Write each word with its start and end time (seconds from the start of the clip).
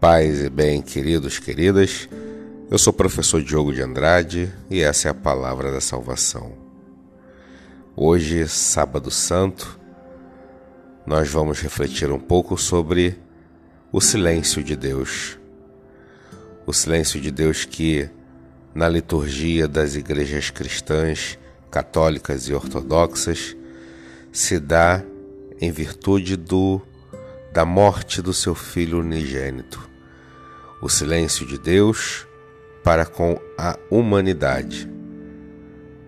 Paz 0.00 0.42
e 0.42 0.48
bem, 0.48 0.80
queridos, 0.80 1.40
queridas, 1.40 2.08
eu 2.70 2.78
sou 2.78 2.92
o 2.92 2.96
professor 2.96 3.42
Diogo 3.42 3.74
de 3.74 3.82
Andrade 3.82 4.48
e 4.70 4.80
essa 4.80 5.08
é 5.08 5.10
a 5.10 5.14
palavra 5.14 5.72
da 5.72 5.80
salvação. 5.80 6.52
Hoje, 7.96 8.46
Sábado 8.46 9.10
Santo, 9.10 9.76
nós 11.04 11.28
vamos 11.28 11.60
refletir 11.60 12.12
um 12.12 12.18
pouco 12.20 12.56
sobre 12.56 13.18
o 13.90 14.00
silêncio 14.00 14.62
de 14.62 14.76
Deus. 14.76 15.36
O 16.64 16.72
silêncio 16.72 17.20
de 17.20 17.32
Deus 17.32 17.64
que, 17.64 18.08
na 18.72 18.88
liturgia 18.88 19.66
das 19.66 19.96
igrejas 19.96 20.48
cristãs, 20.48 21.36
católicas 21.72 22.46
e 22.46 22.54
ortodoxas, 22.54 23.56
se 24.30 24.60
dá 24.60 25.02
em 25.60 25.72
virtude 25.72 26.36
do 26.36 26.80
da 27.52 27.64
morte 27.64 28.22
do 28.22 28.32
seu 28.32 28.54
filho 28.54 29.00
unigênito. 29.00 29.88
O 30.80 30.88
silêncio 30.88 31.44
de 31.44 31.58
Deus 31.58 32.26
para 32.84 33.04
com 33.04 33.38
a 33.58 33.76
humanidade. 33.90 34.90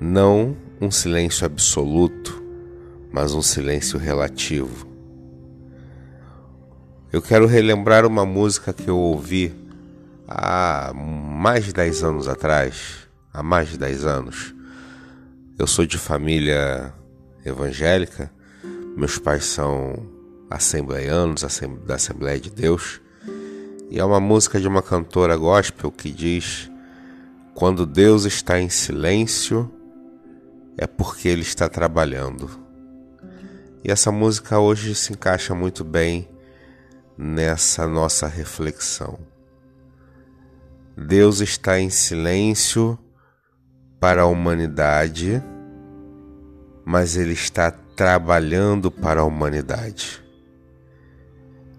Não 0.00 0.56
um 0.80 0.90
silêncio 0.90 1.44
absoluto, 1.44 2.42
mas 3.12 3.34
um 3.34 3.42
silêncio 3.42 3.98
relativo. 3.98 4.86
Eu 7.12 7.20
quero 7.20 7.46
relembrar 7.46 8.06
uma 8.06 8.24
música 8.24 8.72
que 8.72 8.88
eu 8.88 8.96
ouvi 8.96 9.54
há 10.26 10.92
mais 10.94 11.66
de 11.66 11.72
10 11.74 12.04
anos 12.04 12.26
atrás, 12.26 13.06
há 13.34 13.42
mais 13.42 13.68
de 13.68 13.76
10 13.76 14.06
anos. 14.06 14.54
Eu 15.58 15.66
sou 15.66 15.84
de 15.84 15.98
família 15.98 16.94
evangélica, 17.44 18.32
meus 18.96 19.18
pais 19.18 19.44
são 19.44 20.08
assembleianos 20.48 21.44
da 21.84 21.96
Assembleia 21.96 22.40
de 22.40 22.50
Deus, 22.50 23.01
e 23.92 24.00
é 24.00 24.04
uma 24.06 24.18
música 24.18 24.58
de 24.58 24.66
uma 24.66 24.80
cantora 24.80 25.36
gospel 25.36 25.92
que 25.92 26.10
diz: 26.10 26.70
Quando 27.52 27.84
Deus 27.84 28.24
está 28.24 28.58
em 28.58 28.70
silêncio, 28.70 29.70
é 30.78 30.86
porque 30.86 31.28
Ele 31.28 31.42
está 31.42 31.68
trabalhando. 31.68 32.48
E 33.84 33.92
essa 33.92 34.10
música 34.10 34.58
hoje 34.58 34.94
se 34.94 35.12
encaixa 35.12 35.54
muito 35.54 35.84
bem 35.84 36.26
nessa 37.18 37.86
nossa 37.86 38.26
reflexão. 38.26 39.18
Deus 40.96 41.40
está 41.40 41.78
em 41.78 41.90
silêncio 41.90 42.98
para 44.00 44.22
a 44.22 44.26
humanidade, 44.26 45.42
mas 46.82 47.14
Ele 47.14 47.34
está 47.34 47.70
trabalhando 47.70 48.90
para 48.90 49.20
a 49.20 49.24
humanidade. 49.24 50.21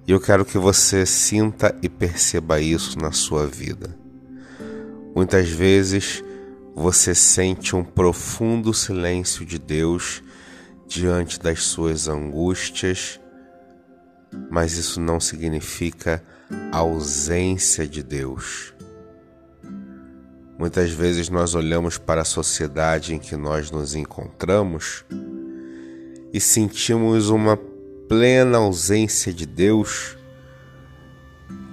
E 0.05 0.11
eu 0.11 0.19
quero 0.19 0.43
que 0.43 0.57
você 0.57 1.05
sinta 1.05 1.73
e 1.81 1.87
perceba 1.87 2.59
isso 2.59 2.99
na 2.99 3.11
sua 3.11 3.47
vida. 3.47 3.95
Muitas 5.15 5.49
vezes 5.49 6.23
você 6.75 7.15
sente 7.15 7.75
um 7.75 7.83
profundo 7.83 8.73
silêncio 8.73 9.45
de 9.45 9.57
Deus 9.57 10.21
diante 10.87 11.39
das 11.39 11.63
suas 11.63 12.07
angústias, 12.07 13.19
mas 14.49 14.77
isso 14.77 14.99
não 14.99 15.19
significa 15.19 16.21
ausência 16.71 17.87
de 17.87 18.03
Deus. 18.03 18.73
Muitas 20.57 20.91
vezes 20.91 21.29
nós 21.29 21.55
olhamos 21.55 21.97
para 21.97 22.21
a 22.21 22.25
sociedade 22.25 23.13
em 23.13 23.19
que 23.19 23.35
nós 23.35 23.71
nos 23.71 23.95
encontramos 23.95 25.05
e 26.33 26.39
sentimos 26.39 27.29
uma 27.29 27.55
plena 28.07 28.57
ausência 28.57 29.33
de 29.33 29.45
Deus, 29.45 30.17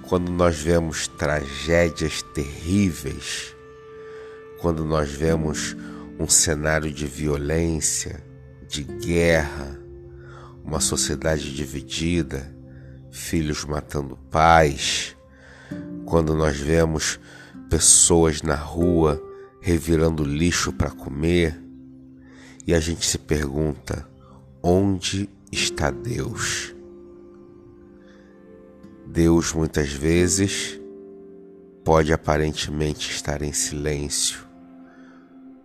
quando 0.03 0.31
nós 0.31 0.57
vemos 0.59 1.07
tragédias 1.07 2.21
terríveis, 2.21 3.55
quando 4.59 4.83
nós 4.85 5.09
vemos 5.09 5.75
um 6.19 6.27
cenário 6.27 6.91
de 6.91 7.05
violência, 7.05 8.23
de 8.67 8.83
guerra, 8.83 9.79
uma 10.63 10.79
sociedade 10.79 11.53
dividida, 11.53 12.55
filhos 13.09 13.65
matando 13.65 14.17
pais, 14.29 15.15
quando 16.05 16.35
nós 16.35 16.57
vemos 16.57 17.19
pessoas 17.69 18.41
na 18.41 18.55
rua 18.55 19.21
revirando 19.61 20.23
lixo 20.23 20.71
para 20.73 20.91
comer, 20.91 21.59
e 22.65 22.73
a 22.73 22.79
gente 22.79 23.05
se 23.05 23.17
pergunta: 23.17 24.07
onde 24.61 25.29
está 25.51 25.91
Deus. 25.91 26.73
Deus 29.05 29.51
muitas 29.53 29.91
vezes 29.91 30.79
pode 31.83 32.13
aparentemente 32.13 33.11
estar 33.11 33.41
em 33.41 33.51
silêncio, 33.51 34.47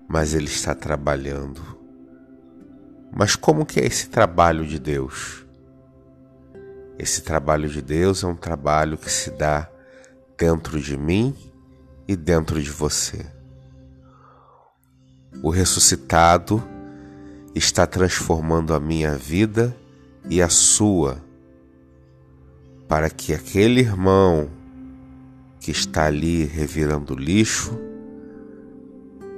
mas 0.09 0.35
ele 0.35 0.47
está 0.47 0.75
trabalhando. 0.75 1.63
Mas 3.15 3.37
como 3.37 3.65
que 3.65 3.79
é 3.79 3.87
esse 3.87 4.09
trabalho 4.09 4.67
de 4.67 4.79
Deus? 4.79 5.47
Esse 6.99 7.23
trabalho 7.23 7.69
de 7.69 7.81
Deus 7.81 8.25
é 8.25 8.27
um 8.27 8.35
trabalho 8.35 8.99
que 8.99 9.11
se 9.11 9.31
dá 9.31 9.71
dentro 10.37 10.81
de 10.81 10.97
mim 10.97 11.35
e 12.09 12.17
dentro 12.17 12.61
de 12.61 12.71
você. 12.71 13.27
O 15.43 15.51
ressuscitado 15.51 16.63
está 17.57 17.87
transformando 17.87 18.75
a 18.75 18.79
minha 18.79 19.17
vida 19.17 19.75
e 20.29 20.43
a 20.43 20.49
sua, 20.51 21.25
para 22.87 23.09
que 23.09 23.33
aquele 23.33 23.81
irmão 23.81 24.51
que 25.59 25.71
está 25.71 26.05
ali 26.05 26.45
revirando 26.45 27.15
lixo 27.15 27.75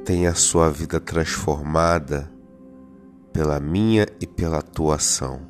tenha 0.04 0.30
a 0.30 0.34
sua 0.34 0.68
vida 0.68 0.98
transformada 0.98 2.28
pela 3.32 3.60
minha 3.60 4.04
e 4.20 4.26
pela 4.26 4.62
tua 4.62 4.96
ação. 4.96 5.40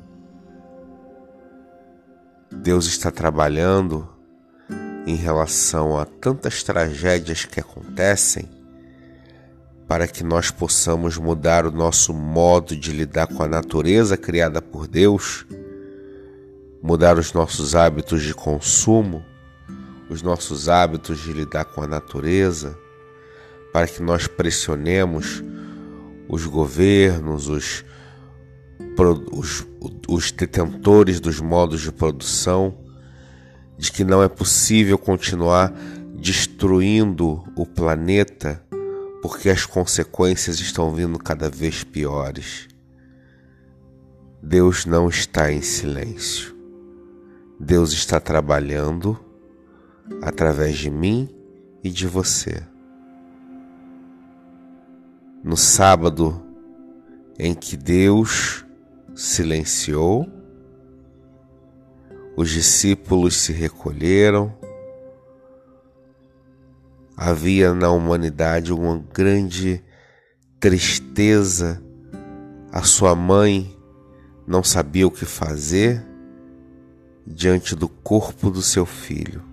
Deus 2.51 2.85
está 2.85 3.09
trabalhando 3.09 4.07
em 5.07 5.15
relação 5.15 5.97
a 5.97 6.05
tantas 6.05 6.61
tragédias 6.61 7.45
que 7.45 7.59
acontecem 7.59 8.58
para 9.89 10.07
que 10.07 10.23
nós 10.23 10.51
possamos 10.51 11.17
mudar 11.17 11.65
o 11.65 11.71
nosso 11.71 12.13
modo 12.13 12.75
de 12.75 12.91
lidar 12.91 13.25
com 13.25 13.41
a 13.41 13.47
natureza 13.47 14.15
criada 14.15 14.61
por 14.61 14.87
Deus, 14.87 15.47
mudar 16.79 17.17
os 17.17 17.33
nossos 17.33 17.73
hábitos 17.73 18.21
de 18.21 18.35
consumo, 18.35 19.25
os 20.07 20.21
nossos 20.21 20.69
hábitos 20.69 21.17
de 21.23 21.33
lidar 21.33 21.65
com 21.65 21.81
a 21.81 21.87
natureza, 21.87 22.77
para 23.73 23.87
que 23.87 23.99
nós 23.99 24.27
pressionemos 24.27 25.43
os 26.27 26.45
governos, 26.45 27.49
os, 27.49 27.83
os, 29.31 29.65
os 30.07 30.31
detentores 30.31 31.19
dos 31.19 31.41
modos 31.41 31.81
de 31.81 31.91
produção, 31.91 32.77
de 33.75 33.91
que 33.91 34.03
não 34.03 34.21
é 34.21 34.29
possível 34.29 34.99
continuar 34.99 35.73
destruindo 36.13 37.43
o 37.55 37.65
planeta 37.65 38.63
porque 39.21 39.49
as 39.49 39.65
consequências 39.65 40.59
estão 40.59 40.93
vindo 40.93 41.19
cada 41.19 41.49
vez 41.49 41.83
piores. 41.83 42.67
Deus 44.41 44.85
não 44.85 45.09
está 45.09 45.51
em 45.51 45.61
silêncio. 45.61 46.55
Deus 47.59 47.91
está 47.91 48.19
trabalhando 48.19 49.19
através 50.21 50.77
de 50.77 50.89
mim 50.89 51.29
e 51.83 51.89
de 51.89 52.07
você. 52.07 52.63
No 55.43 55.57
sábado 55.57 56.41
em 57.37 57.53
que 57.53 57.75
Deus 57.75 58.65
silenciou, 59.15 60.27
os 62.35 62.49
discípulos 62.49 63.35
se 63.35 63.51
recolheram, 63.51 64.53
havia 67.21 67.73
na 67.73 67.91
humanidade 67.91 68.71
uma 68.71 69.03
grande 69.13 69.83
tristeza. 70.57 71.83
A 72.71 72.81
sua 72.83 73.13
mãe 73.13 73.77
não 74.47 74.63
sabia 74.63 75.05
o 75.05 75.11
que 75.11 75.25
fazer 75.25 76.01
diante 77.27 77.75
do 77.75 77.89
corpo 77.89 78.49
do 78.49 78.61
seu 78.61 78.85
filho. 78.85 79.43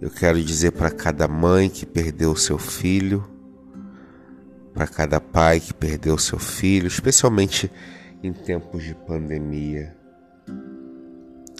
Eu 0.00 0.10
quero 0.10 0.42
dizer 0.42 0.72
para 0.72 0.90
cada 0.90 1.28
mãe 1.28 1.68
que 1.68 1.84
perdeu 1.84 2.34
seu 2.34 2.56
filho, 2.56 3.28
para 4.72 4.86
cada 4.86 5.20
pai 5.20 5.60
que 5.60 5.74
perdeu 5.74 6.16
seu 6.16 6.38
filho, 6.38 6.86
especialmente 6.86 7.70
em 8.22 8.32
tempos 8.32 8.82
de 8.82 8.94
pandemia. 8.94 9.94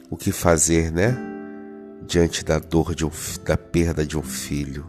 O 0.09 0.17
que 0.17 0.33
fazer, 0.33 0.91
né? 0.91 1.32
Diante 2.07 2.45
da 2.45 2.59
dor 2.59 2.95
um, 3.05 3.45
da 3.45 3.57
perda 3.57 4.07
de 4.07 4.19
um 4.19 4.23
filho. 4.23 4.87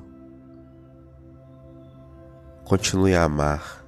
Continue 2.63 3.15
a 3.15 3.23
amar. 3.23 3.85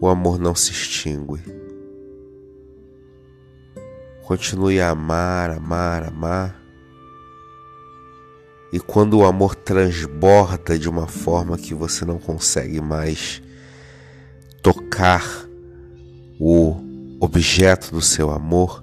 O 0.00 0.08
amor 0.08 0.38
não 0.38 0.54
se 0.54 0.72
extingue. 0.72 1.42
Continue 4.24 4.80
a 4.80 4.90
amar, 4.90 5.50
amar, 5.50 6.04
amar. 6.04 6.62
E 8.72 8.80
quando 8.80 9.18
o 9.18 9.26
amor 9.26 9.54
transborda 9.54 10.78
de 10.78 10.88
uma 10.88 11.06
forma 11.06 11.58
que 11.58 11.74
você 11.74 12.04
não 12.04 12.18
consegue 12.18 12.80
mais 12.80 13.42
tocar 14.62 15.22
o 16.40 16.76
objeto 17.20 17.92
do 17.92 18.00
seu 18.00 18.30
amor, 18.30 18.82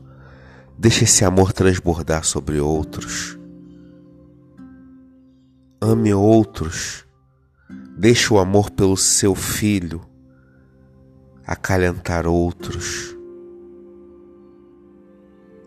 deixe 0.80 1.04
esse 1.04 1.26
amor 1.26 1.52
transbordar 1.52 2.24
sobre 2.24 2.62
outros. 2.62 3.38
Ame 5.82 6.14
outros. 6.14 7.06
Deixe 7.98 8.34
o 8.34 8.40
amor 8.40 8.72
pelo 8.72 8.96
seu 8.96 9.36
filho 9.36 10.02
acalentar 11.46 12.26
outros. 12.26 13.14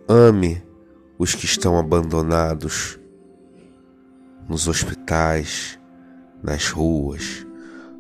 Ame 0.09 0.65
os 1.19 1.35
que 1.35 1.45
estão 1.45 1.79
abandonados 1.79 2.99
nos 4.49 4.67
hospitais, 4.67 5.79
nas 6.43 6.71
ruas, 6.71 7.47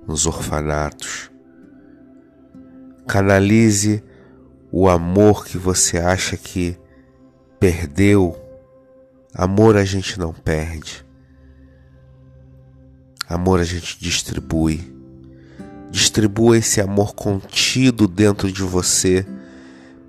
nos 0.08 0.24
orfanatos. 0.24 1.30
Canalize 3.06 4.02
o 4.70 4.88
amor 4.88 5.44
que 5.44 5.58
você 5.58 5.98
acha 5.98 6.38
que 6.38 6.80
perdeu. 7.62 8.36
Amor 9.32 9.76
a 9.76 9.84
gente 9.84 10.18
não 10.18 10.32
perde. 10.32 11.06
Amor 13.28 13.60
a 13.60 13.64
gente 13.64 14.00
distribui. 14.00 14.92
Distribua 15.88 16.58
esse 16.58 16.80
amor 16.80 17.14
contido 17.14 18.08
dentro 18.08 18.50
de 18.50 18.64
você 18.64 19.24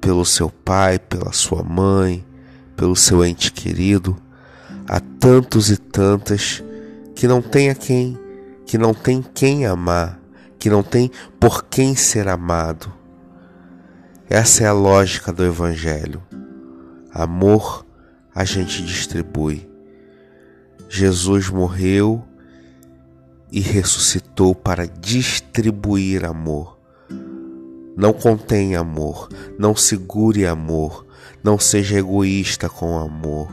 pelo 0.02 0.26
seu 0.26 0.50
pai, 0.50 0.98
pela 0.98 1.32
sua 1.32 1.62
mãe, 1.62 2.26
pelo 2.76 2.96
seu 2.96 3.24
ente 3.24 3.52
querido, 3.52 4.18
a 4.88 5.00
tantos 5.00 5.70
e 5.70 5.78
tantas 5.78 6.64
que 7.14 7.28
não 7.28 7.40
tem 7.40 7.70
a 7.70 7.76
quem, 7.76 8.18
que 8.66 8.80
não 8.80 8.96
tem 8.96 9.22
quem 9.22 9.68
amar, 9.68 10.20
que 10.58 10.72
não 10.72 10.82
tem 10.82 11.12
por 11.40 11.66
quem 11.66 11.96
ser 11.96 12.28
amado. 12.28 12.92
Essa 14.28 14.64
é 14.64 14.68
a 14.68 14.74
lógica 14.74 15.32
do 15.32 15.46
evangelho. 15.46 16.33
Amor 17.14 17.86
a 18.34 18.44
gente 18.44 18.84
distribui. 18.84 19.70
Jesus 20.90 21.48
morreu 21.48 22.24
e 23.52 23.60
ressuscitou 23.60 24.56
para 24.56 24.88
distribuir 24.88 26.26
amor. 26.26 26.80
Não 27.96 28.12
contém 28.14 28.76
amor, 28.76 29.30
não 29.60 29.76
segure 29.76 30.48
amor, 30.48 31.06
não 31.44 31.60
seja 31.60 32.00
egoísta 32.00 32.68
com 32.68 32.96
o 32.96 33.00
amor. 33.00 33.52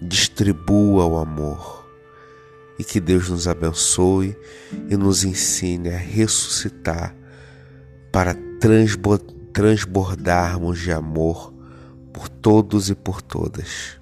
Distribua 0.00 1.06
o 1.06 1.16
amor. 1.16 1.90
E 2.78 2.84
que 2.84 3.00
Deus 3.00 3.28
nos 3.28 3.48
abençoe 3.48 4.38
e 4.88 4.96
nos 4.96 5.24
ensine 5.24 5.88
a 5.88 5.98
ressuscitar 5.98 7.16
para 8.12 8.36
transbordarmos 9.52 10.78
de 10.78 10.92
amor 10.92 11.55
por 12.16 12.30
todos 12.30 12.88
e 12.88 12.94
por 12.94 13.20
todas. 13.20 14.00